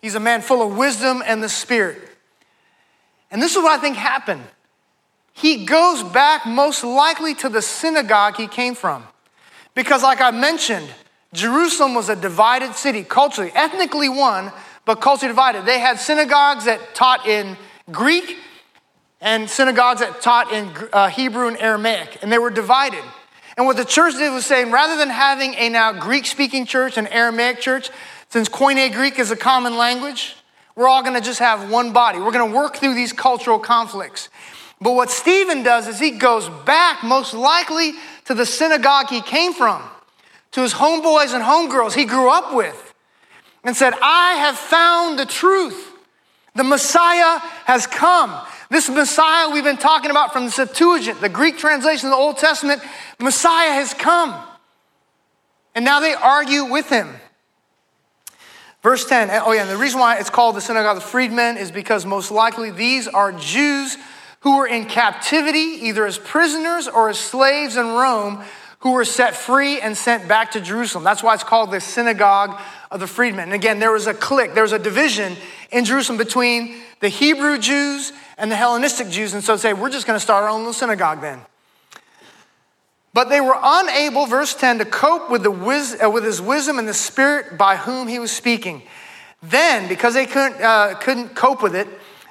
[0.00, 1.98] He's a man full of wisdom and the Spirit.
[3.30, 4.40] And this is what I think happened.
[5.34, 9.04] He goes back most likely to the synagogue he came from.
[9.74, 10.88] Because, like I mentioned,
[11.34, 14.50] Jerusalem was a divided city, culturally, ethnically one,
[14.86, 15.66] but culturally divided.
[15.66, 17.58] They had synagogues that taught in
[17.90, 18.38] Greek
[19.22, 23.04] and synagogues that taught in uh, Hebrew and Aramaic, and they were divided.
[23.56, 26.98] And what the church did was saying, rather than having a now Greek speaking church
[26.98, 27.88] and Aramaic church,
[28.30, 30.34] since Koine Greek is a common language,
[30.74, 32.18] we're all to just have one body.
[32.18, 34.28] We're to work through these cultural conflicts.
[34.80, 37.92] But what Stephen does is he goes back, most likely,
[38.24, 39.82] to the synagogue he came from,
[40.52, 42.94] to his homeboys and homegirls he grew up with,
[43.62, 45.92] and said, I have found the truth.
[46.56, 48.34] The Messiah has come.
[48.72, 52.38] This Messiah we've been talking about from the Septuagint, the Greek translation of the Old
[52.38, 52.80] Testament,
[53.20, 54.34] Messiah has come.
[55.74, 57.10] And now they argue with him.
[58.82, 61.58] Verse 10, oh yeah, and the reason why it's called the synagogue of the freedmen
[61.58, 63.98] is because most likely these are Jews
[64.40, 68.42] who were in captivity, either as prisoners or as slaves in Rome,
[68.78, 71.04] who were set free and sent back to Jerusalem.
[71.04, 72.58] That's why it's called the synagogue
[72.90, 73.44] of the freedmen.
[73.44, 75.36] And again, there was a clique, there was a division
[75.72, 80.06] in Jerusalem between the Hebrew Jews and the Hellenistic Jews, and so say, we're just
[80.06, 81.40] going to start our own little synagogue then.
[83.14, 86.88] But they were unable, verse 10, to cope with, the uh, with his wisdom and
[86.88, 88.82] the spirit by whom he was speaking.
[89.42, 91.88] Then, because they couldn't, uh, couldn't cope with it,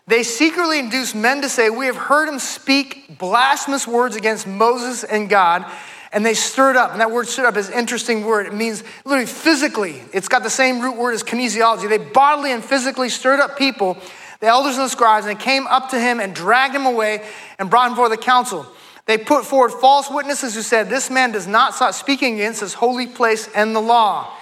[0.08, 5.04] they secretly induced men to say, We have heard him speak blasphemous words against Moses
[5.04, 5.66] and God.
[6.14, 6.92] And they stirred up.
[6.92, 8.46] And that word stirred up is an interesting word.
[8.46, 10.02] It means literally physically.
[10.14, 11.88] It's got the same root word as kinesiology.
[11.88, 13.98] They bodily and physically stirred up people
[14.42, 17.24] the elders and the scribes, and they came up to him and dragged him away
[17.60, 18.66] and brought him before the council.
[19.06, 22.74] They put forward false witnesses who said, This man does not stop speaking against this
[22.74, 24.34] holy place and the law.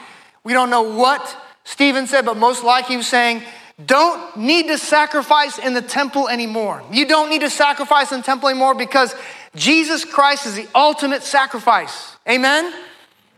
[0.43, 3.43] We don't know what Stephen said, but most likely he was saying,
[3.85, 6.81] Don't need to sacrifice in the temple anymore.
[6.91, 9.13] You don't need to sacrifice in the temple anymore because
[9.55, 12.15] Jesus Christ is the ultimate sacrifice.
[12.27, 12.73] Amen?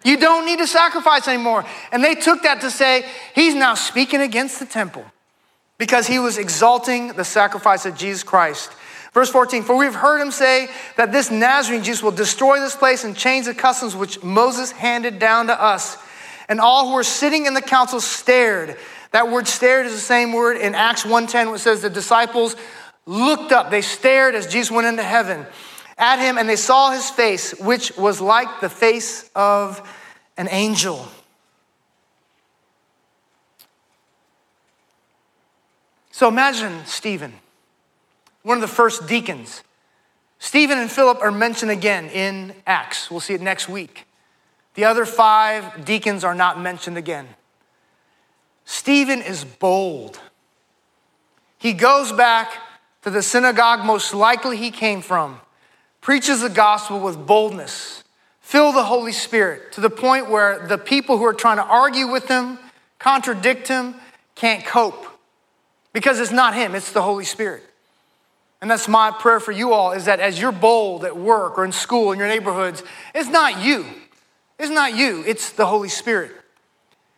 [0.04, 1.66] You don't need to sacrifice anymore.
[1.92, 5.06] And they took that to say, He's now speaking against the temple
[5.78, 8.72] because he was exalting the sacrifice of Jesus Christ.
[9.14, 13.04] Verse 14, for we've heard him say that this Nazarene Jesus will destroy this place
[13.04, 15.98] and change the customs which Moses handed down to us.
[16.48, 18.78] And all who were sitting in the council stared.
[19.12, 22.56] That word stared is the same word in Acts 1.10 which says the disciples
[23.06, 23.70] looked up.
[23.70, 25.46] They stared as Jesus went into heaven
[26.02, 29.88] at him and they saw his face, which was like the face of
[30.36, 31.08] an angel.
[36.12, 37.34] So imagine Stephen
[38.44, 39.64] one of the first deacons.
[40.40, 43.12] Stephen and Philip are mentioned again in Acts.
[43.12, 44.08] We'll see it next week.
[44.74, 47.28] The other five deacons are not mentioned again.
[48.66, 50.20] Stephen is bold.
[51.58, 52.54] He goes back
[53.04, 55.40] to the synagogue most likely he came from,
[56.02, 58.04] preaches the gospel with boldness,
[58.42, 62.08] fill the Holy Spirit to the point where the people who are trying to argue
[62.08, 62.60] with him,
[63.00, 63.96] contradict him,
[64.36, 65.08] can't cope
[65.94, 67.64] because it's not him, it's the Holy Spirit.
[68.62, 71.66] And that's my prayer for you all is that as you're bold at work or
[71.66, 72.84] in school, in your neighborhoods,
[73.14, 73.86] it's not you.
[74.60, 76.32] It's not you, it's the Holy Spirit.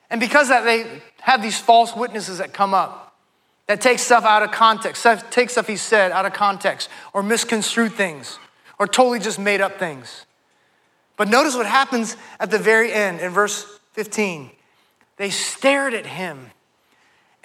[0.10, 3.16] And because that they have these false witnesses that come up,
[3.68, 7.90] that take stuff out of context, take stuff he said out of context, or misconstrue
[7.90, 8.40] things,
[8.84, 10.26] or totally just made up things.
[11.16, 14.52] But notice what happens at the very end in verse 15.
[15.16, 16.52] They stared at him,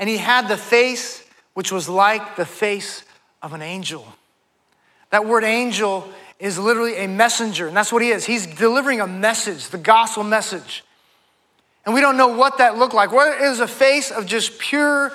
[0.00, 1.24] and he had the face
[1.54, 3.04] which was like the face
[3.40, 4.04] of an angel.
[5.10, 6.08] That word angel
[6.40, 8.24] is literally a messenger, and that's what he is.
[8.24, 10.82] He's delivering a message, the gospel message.
[11.86, 13.12] And we don't know what that looked like.
[13.12, 15.12] What is a face of just pure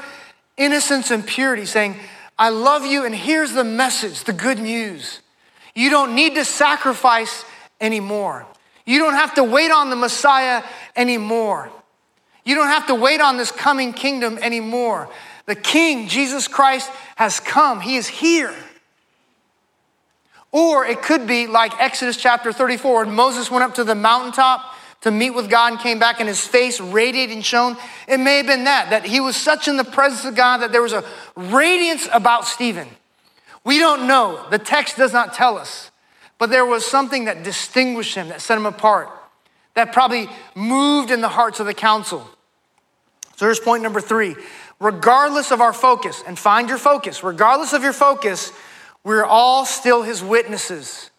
[0.55, 1.97] innocence and purity saying,
[2.39, 5.19] I love you, and here's the message, the good news.
[5.75, 7.45] You don't need to sacrifice
[7.81, 8.45] anymore.
[8.85, 10.63] You don't have to wait on the Messiah
[10.95, 11.69] anymore.
[12.45, 15.09] You don't have to wait on this coming kingdom anymore.
[15.45, 17.81] The King, Jesus Christ, has come.
[17.81, 18.53] He is here.
[20.51, 24.75] Or it could be like Exodus chapter 34, when Moses went up to the mountaintop
[25.01, 27.75] to meet with God and came back and his face radiated and shone.
[28.07, 30.71] It may have been that, that he was such in the presence of God that
[30.71, 31.03] there was a
[31.35, 32.87] radiance about Stephen.
[33.63, 34.45] We don't know.
[34.49, 35.91] The text does not tell us.
[36.37, 39.09] But there was something that distinguished him, that set him apart,
[39.75, 42.27] that probably moved in the hearts of the council.
[43.37, 44.35] So here's point number three
[44.79, 48.51] regardless of our focus, and find your focus, regardless of your focus,
[49.05, 51.09] we're all still his witnesses.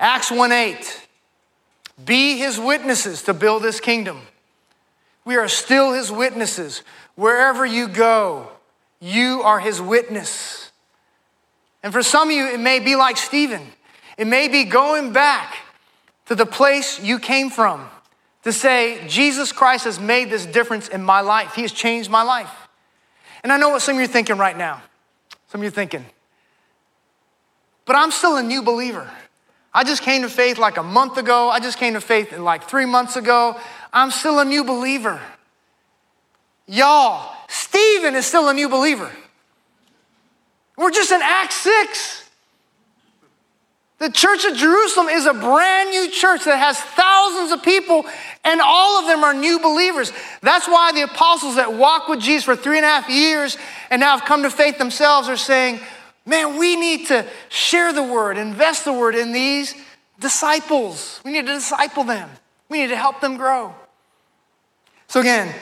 [0.00, 1.06] Acts 1 8.
[2.04, 4.22] Be his witnesses to build his kingdom.
[5.24, 6.82] We are still his witnesses.
[7.14, 8.48] Wherever you go,
[9.00, 10.57] you are his witness.
[11.82, 13.62] And for some of you, it may be like Stephen.
[14.16, 15.56] It may be going back
[16.26, 17.88] to the place you came from
[18.42, 21.54] to say, Jesus Christ has made this difference in my life.
[21.54, 22.68] He has changed my life.
[23.42, 24.82] And I know what some of you are thinking right now.
[25.48, 26.04] Some of you are thinking,
[27.86, 29.10] but I'm still a new believer.
[29.72, 31.48] I just came to faith like a month ago.
[31.48, 33.58] I just came to faith like three months ago.
[33.92, 35.20] I'm still a new believer.
[36.66, 39.10] Y'all, Stephen is still a new believer.
[40.78, 42.30] We're just in Acts 6.
[43.98, 48.04] The church of Jerusalem is a brand new church that has thousands of people,
[48.44, 50.12] and all of them are new believers.
[50.40, 53.58] That's why the apostles that walked with Jesus for three and a half years
[53.90, 55.80] and now have come to faith themselves are saying,
[56.24, 59.74] Man, we need to share the word, invest the word in these
[60.20, 61.20] disciples.
[61.24, 62.30] We need to disciple them,
[62.68, 63.74] we need to help them grow.
[65.08, 65.52] So, again,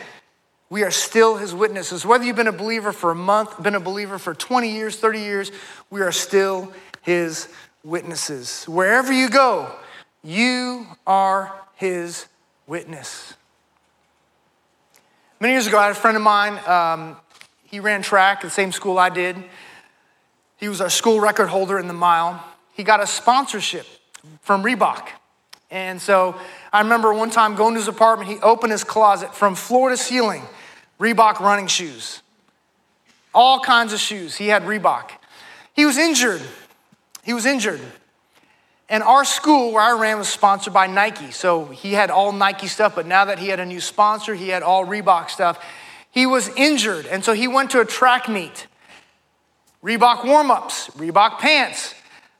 [0.68, 2.04] we are still his witnesses.
[2.04, 5.20] Whether you've been a believer for a month, been a believer for 20 years, 30
[5.20, 5.52] years,
[5.90, 7.48] we are still his
[7.84, 8.64] witnesses.
[8.64, 9.70] Wherever you go,
[10.24, 12.26] you are his
[12.66, 13.34] witness.
[15.38, 16.58] Many years ago, I had a friend of mine.
[16.66, 17.16] Um,
[17.64, 19.36] he ran track at the same school I did.
[20.56, 22.42] He was our school record holder in the mile.
[22.72, 23.86] He got a sponsorship
[24.40, 25.08] from Reebok.
[25.70, 26.36] And so
[26.72, 29.96] I remember one time going to his apartment, he opened his closet from floor to
[29.96, 30.42] ceiling,
[30.98, 32.22] Reebok running shoes.
[33.34, 34.36] All kinds of shoes.
[34.36, 35.10] He had Reebok.
[35.74, 36.42] He was injured
[37.26, 37.80] he was injured.
[38.88, 41.32] And our school where I ran was sponsored by Nike.
[41.32, 44.48] So he had all Nike stuff, but now that he had a new sponsor, he
[44.48, 45.62] had all Reebok stuff.
[46.12, 48.68] He was injured, and so he went to a track meet.
[49.82, 51.94] Reebok warm ups, Reebok pants.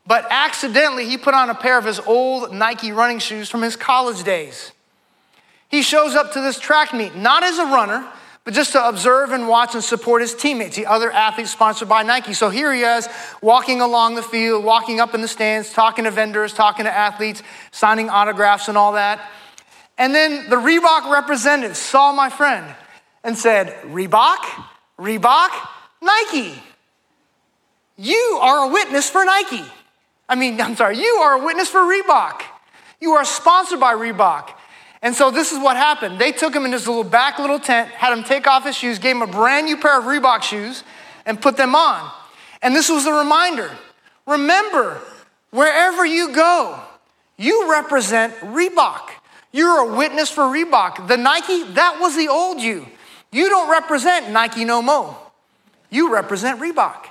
[0.07, 3.75] but accidentally he put on a pair of his old Nike running shoes from his
[3.75, 4.71] college days.
[5.69, 8.07] He shows up to this track meet, not as a runner,
[8.47, 12.05] but just to observe and watch and support his teammates, the other athletes sponsored by
[12.05, 12.33] Nike.
[12.33, 13.09] So here he is,
[13.43, 17.43] walking along the field, walking up in the stands, talking to vendors, talking to athletes,
[17.73, 19.21] signing autographs and all that.
[19.99, 22.65] And then the Reebok representative saw my friend
[23.25, 24.39] and said, Reebok,
[24.97, 25.51] Reebok,
[26.01, 26.55] Nike.
[27.97, 29.65] You are a witness for Nike.
[30.29, 32.43] I mean, I'm sorry, you are a witness for Reebok.
[33.01, 34.53] You are sponsored by Reebok.
[35.07, 36.19] And so this is what happened.
[36.19, 38.99] They took him in his little back little tent, had him take off his shoes,
[38.99, 40.83] gave him a brand new pair of Reebok shoes,
[41.25, 42.11] and put them on.
[42.61, 43.71] And this was a reminder.
[44.27, 45.01] Remember,
[45.51, 46.81] wherever you go,
[47.37, 49.11] you represent Reebok.
[49.53, 51.07] You're a witness for Reebok.
[51.07, 52.85] The Nike, that was the old you.
[53.31, 55.17] You don't represent Nike no more.
[55.89, 57.07] You represent Reebok.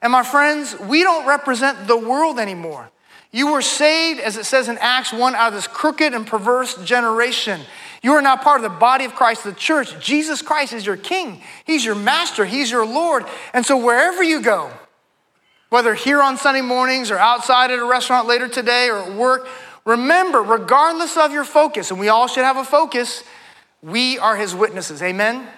[0.00, 2.88] And my friends, we don't represent the world anymore.
[3.32, 6.74] You were saved, as it says in Acts 1, out of this crooked and perverse
[6.84, 7.62] generation.
[8.02, 9.98] You are now part of the body of Christ, the church.
[10.04, 13.24] Jesus Christ is your king, He's your master, He's your Lord.
[13.54, 14.70] And so wherever you go,
[15.70, 19.48] whether here on Sunday mornings or outside at a restaurant later today or at work,
[19.86, 23.24] remember, regardless of your focus, and we all should have a focus,
[23.80, 25.02] we are His witnesses.
[25.02, 25.48] Amen?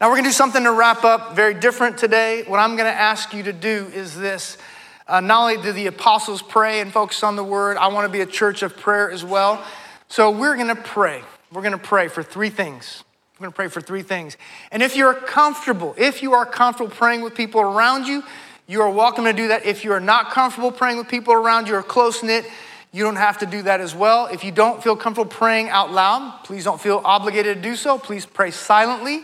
[0.00, 2.42] Now, we're going to do something to wrap up very different today.
[2.48, 4.58] What I'm going to ask you to do is this
[5.08, 8.12] uh, not only do the apostles pray and focus on the word, I want to
[8.12, 9.64] be a church of prayer as well.
[10.08, 11.22] So we're going to pray.
[11.52, 13.02] We're going to pray for three things.
[13.34, 14.36] We're going to pray for three things.
[14.70, 18.22] And if you're comfortable, if you are comfortable praying with people around you,
[18.68, 19.66] you are welcome to do that.
[19.66, 22.46] If you are not comfortable praying with people around you or close knit,
[22.92, 24.26] you don't have to do that as well.
[24.26, 27.98] If you don't feel comfortable praying out loud, please don't feel obligated to do so.
[27.98, 29.22] Please pray silently.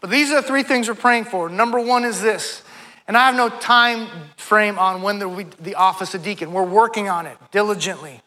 [0.00, 1.48] But these are the three things we're praying for.
[1.48, 2.62] Number one is this
[3.08, 4.08] and I have no time
[4.46, 6.52] frame on when be the office of deacon.
[6.52, 8.22] We're working on it diligently.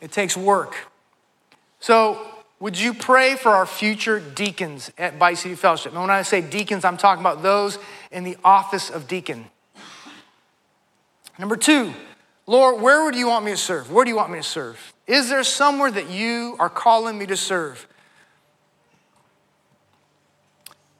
[0.00, 0.76] It takes work.
[1.78, 2.26] So,
[2.58, 5.92] would you pray for our future deacons at Bayou City Fellowship?
[5.92, 7.78] And when I say deacons, I'm talking about those
[8.10, 9.46] in the office of deacon.
[11.38, 11.94] Number two,
[12.46, 13.90] Lord, where would you want me to serve?
[13.90, 14.92] Where do you want me to serve?
[15.06, 17.86] Is there somewhere that you are calling me to serve?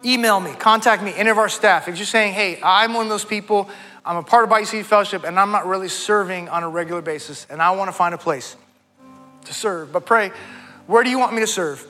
[0.04, 1.88] email me, contact me, any of our staff.
[1.88, 3.68] If you're saying, hey, I'm one of those people,
[4.04, 7.46] I'm a part of City Fellowship, and I'm not really serving on a regular basis,
[7.50, 8.56] and I want to find a place
[9.44, 9.92] to serve.
[9.92, 10.32] But pray,
[10.86, 11.86] where do you want me to serve?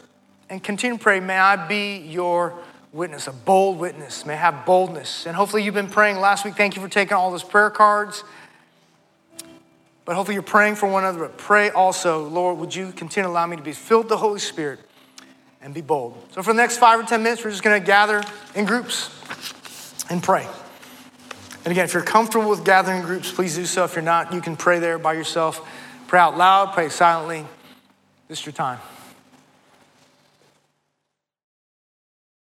[0.49, 2.55] And continue to pray, may I be your
[2.93, 4.27] witness, a bold witness.
[4.27, 5.27] May I have boldness.
[5.27, 6.57] And hopefully you've been praying last week.
[6.57, 8.25] Thank you for taking all those prayer cards.
[10.05, 11.21] But hopefully you're praying for one another.
[11.21, 14.17] But pray also, Lord, would you continue to allow me to be filled with the
[14.17, 14.81] Holy Spirit
[15.63, 16.17] and be bold.
[16.33, 18.23] So, for the next five or 10 minutes, we're just going to gather
[18.55, 19.11] in groups
[20.11, 20.49] and pray.
[21.65, 23.85] And again, if you're comfortable with gathering groups, please do so.
[23.85, 25.67] If you're not, you can pray there by yourself.
[26.07, 27.45] Pray out loud, pray silently.
[28.29, 28.79] This is your time.